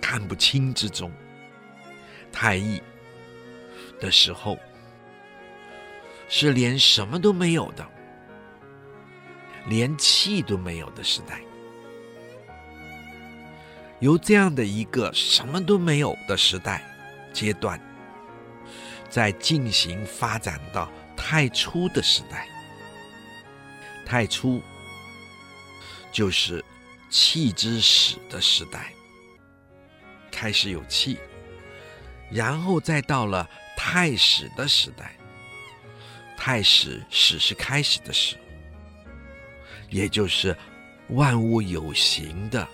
[0.01, 1.13] 看不清之中。
[2.33, 2.83] 太易
[4.01, 4.59] 的时候。
[6.29, 7.87] 是连什么都没有的，
[9.67, 11.41] 连气都没有的时代。
[14.01, 16.83] 由这样的一个什么都没有的时代
[17.33, 17.81] 阶段，
[19.09, 22.47] 在进行发展到太初的时代。
[24.05, 24.61] 太初
[26.13, 26.63] 就是
[27.09, 28.93] 气之始的时代，
[30.31, 31.19] 开始有气，
[32.31, 35.17] 然后再到了太始的时代。
[36.47, 38.37] 太始，始是开始的始，
[39.89, 40.55] 也就是
[41.09, 42.69] 万物有形的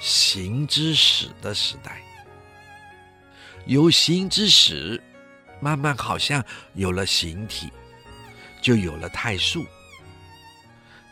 [0.00, 2.00] 形之始的时代。
[3.66, 5.02] 有形之始，
[5.60, 6.40] 慢慢好像
[6.74, 7.72] 有了形体，
[8.62, 9.66] 就有了太素。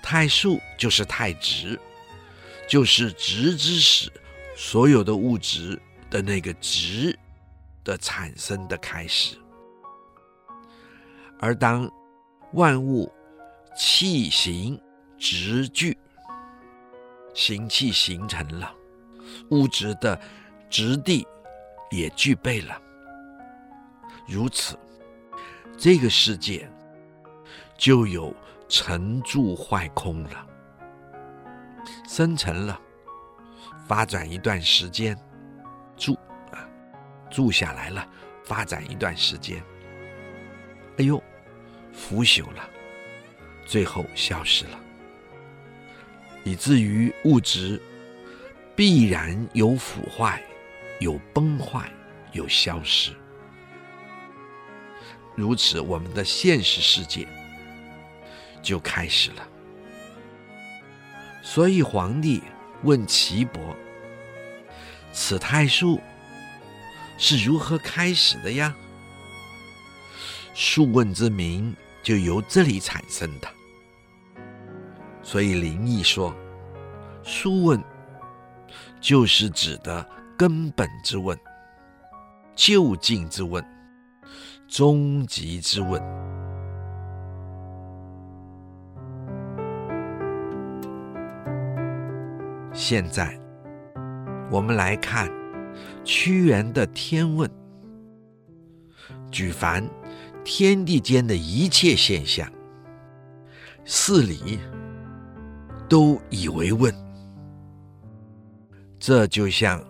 [0.01, 1.77] 太数就是太质，
[2.69, 4.13] 就是质之始，
[4.57, 5.77] 所有的物质
[6.09, 7.19] 的那个质
[7.83, 9.37] 的产生的开始。
[11.39, 11.91] 而当
[12.53, 13.12] 万物
[13.76, 14.80] 气形
[15.18, 15.97] 直具，
[17.34, 18.74] 形气形成了，
[19.51, 20.18] 物质的
[20.70, 21.26] 质地
[21.91, 22.80] 也具备了，
[24.26, 24.78] 如此，
[25.76, 26.68] 这个世界
[27.76, 28.34] 就有
[28.68, 30.47] 成住坏空了，
[32.09, 32.80] 生成了，
[33.87, 35.16] 发展一段时间，
[35.97, 36.14] 住
[36.53, 36.66] 啊，
[37.30, 38.07] 住下来了，
[38.45, 39.62] 发展一段时间，
[40.99, 41.22] 哎呦，
[41.92, 42.68] 腐朽了，
[43.64, 44.80] 最后消失了。
[46.42, 47.80] 以至于物质
[48.74, 50.42] 必然有腐坏、
[51.01, 51.90] 有崩坏、
[52.32, 53.12] 有消失。
[55.34, 57.26] 如此，我们的现实世界
[58.62, 59.47] 就开始了。
[61.42, 62.42] 所以，皇帝
[62.84, 63.76] 问岐伯
[65.12, 66.01] ：“此太数
[67.18, 68.74] 是如何开始的呀？”
[70.59, 73.49] 数问之名就由这里产生的。
[75.23, 76.35] 所以灵异说，
[77.23, 77.79] 数问
[78.99, 81.39] 就是指的根本之问、
[82.55, 83.63] 究竟之问、
[84.67, 86.03] 终极之问。
[92.73, 93.39] 现在
[94.51, 95.31] 我们来看
[96.03, 97.47] 屈原的《天问》，
[99.31, 99.87] 举凡
[100.49, 102.49] 天地间的一切现象，
[103.84, 104.61] 事理。
[105.88, 106.92] 都以为问，
[108.99, 109.80] 这就像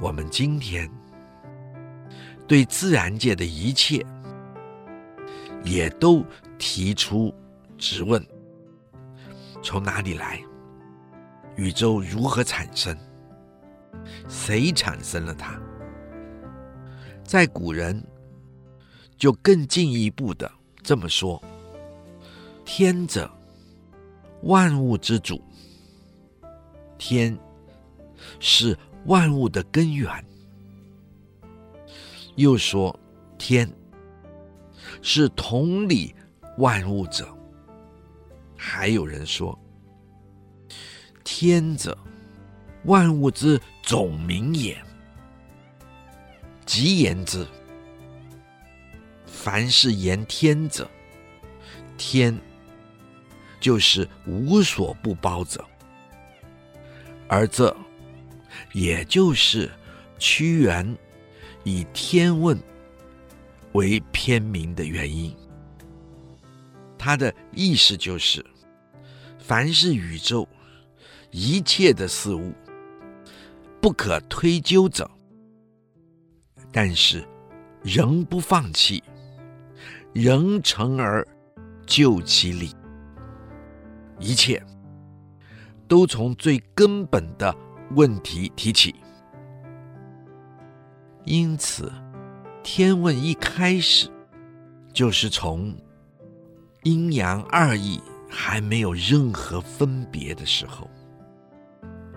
[0.00, 0.90] 我们今天
[2.46, 4.04] 对自然界的一切，
[5.62, 6.24] 也都
[6.56, 7.34] 提出
[7.76, 8.26] 质问：
[9.62, 10.40] 从哪里来？
[11.56, 12.96] 宇宙如何产生？
[14.28, 15.60] 谁产生了它？
[17.22, 18.02] 在古人
[19.16, 20.50] 就更进一步的
[20.82, 21.42] 这么说：
[22.64, 23.30] 天者。
[24.42, 25.42] 万物之主，
[26.98, 27.34] 天
[28.40, 30.06] 是万物的根源。
[32.34, 32.94] 又说，
[33.38, 33.66] 天
[35.00, 36.14] 是统理
[36.58, 37.26] 万物者。
[38.54, 39.58] 还有人说，
[41.24, 41.96] 天者
[42.84, 44.76] 万物之总名也。
[46.66, 47.46] 即言之，
[49.34, 50.90] 凡是言天者，
[51.96, 52.38] 天。
[53.60, 55.64] 就是无所不包者，
[57.26, 57.74] 而这
[58.74, 59.72] 也就是
[60.18, 60.94] 屈原
[61.62, 62.58] 以《天问》
[63.72, 65.34] 为篇名的原因。
[66.98, 68.44] 他的意思就是，
[69.38, 70.46] 凡是宇宙
[71.30, 72.52] 一切的事物，
[73.80, 75.10] 不可推究者，
[76.70, 77.26] 但是
[77.82, 79.02] 仍不放弃，
[80.14, 81.26] 仍成而
[81.84, 82.74] 就其理。
[84.18, 84.62] 一切
[85.86, 87.54] 都从最根本的
[87.90, 88.94] 问题提起，
[91.24, 91.92] 因此，
[92.62, 94.08] 天问一开始
[94.92, 95.76] 就是从
[96.84, 98.00] 阴阳二义
[98.30, 100.88] 还没有任何分别的时候，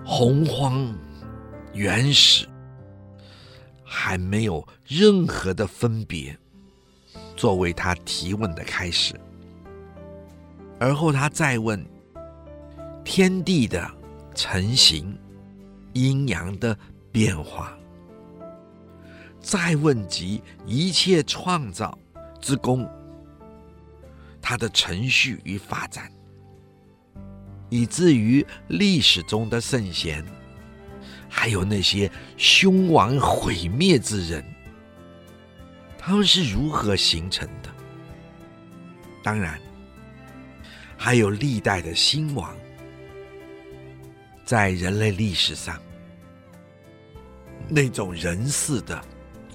[0.06, 0.96] 洪荒
[1.74, 2.48] 原始
[3.84, 6.38] 还没有任何的分别，
[7.38, 9.14] 作为他提问的开始。
[10.80, 11.84] 而后他再问
[13.06, 13.90] 天地的
[14.36, 15.18] 成形、
[15.94, 16.78] 阴阳的
[17.12, 17.76] 变化，
[19.40, 21.98] 再问及一切创造
[22.42, 22.88] 之功，
[24.42, 26.12] 它的程序与发展，
[27.70, 30.24] 以至于历史中的圣贤，
[31.28, 34.46] 还有那些凶亡毁灭之人，
[35.98, 37.70] 他们是如何形成的？
[39.24, 39.60] 当然。
[41.00, 42.58] 还有历代的兴亡，
[44.44, 45.80] 在人类历史上，
[47.70, 49.00] 那种人事的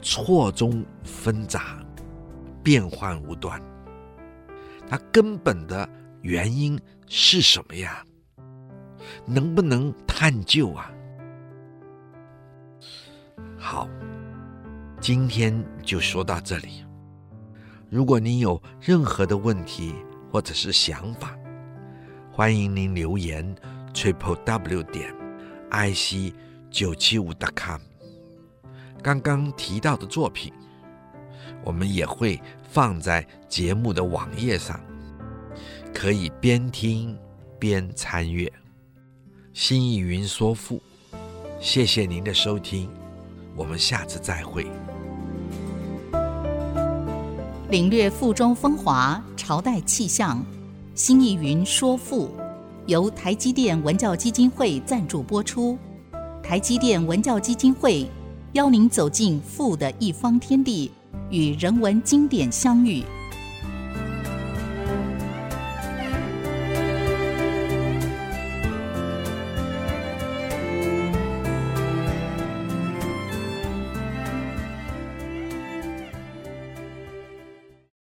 [0.01, 1.84] 错综纷杂、
[2.62, 3.61] 变幻无端，
[4.88, 5.86] 它根本的
[6.20, 8.05] 原因是什么呀？
[9.26, 10.93] 能不能探究啊？
[13.59, 13.88] 好，
[15.03, 16.84] 今天就说到这里。
[17.90, 19.92] 如果您有任何的问题，
[20.30, 21.36] 或者是想法，
[22.30, 23.53] 欢迎您留言
[23.92, 25.12] triple w 点
[25.70, 26.32] i c
[26.70, 27.80] 九七五 dot com。
[29.03, 30.53] 刚刚提到的作品，
[31.64, 32.40] 我们也会
[32.70, 34.80] 放在节目的网页上，
[35.92, 37.18] 可以边听
[37.59, 38.50] 边参阅。
[39.53, 40.80] 新意云说赋，
[41.59, 42.88] 谢谢您的收听，
[43.57, 44.66] 我们下次再会。
[47.70, 50.44] 领略赋中风华，朝代气象。
[50.94, 52.30] 新意云说赋，
[52.86, 55.78] 由台积电文教基金会赞助播出。
[56.42, 58.07] 台积电文教基金会
[58.53, 60.90] 邀您走进赋的一方天地，
[61.30, 63.03] 与人文经典相遇。